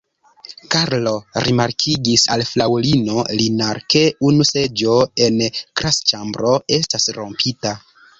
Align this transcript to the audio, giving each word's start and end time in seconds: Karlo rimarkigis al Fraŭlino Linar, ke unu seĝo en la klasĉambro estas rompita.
Karlo 0.75 1.11
rimarkigis 1.47 2.23
al 2.35 2.43
Fraŭlino 2.51 3.25
Linar, 3.41 3.81
ke 3.95 4.01
unu 4.29 4.47
seĝo 4.53 4.95
en 5.27 5.37
la 5.43 5.51
klasĉambro 5.83 6.55
estas 6.79 7.07
rompita. 7.19 7.75